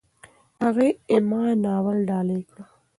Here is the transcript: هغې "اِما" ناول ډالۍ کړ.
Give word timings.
هغې 0.63 0.87
"اِما" 1.15 1.43
ناول 1.63 1.97
ډالۍ 2.09 2.41
کړ. 2.49 2.57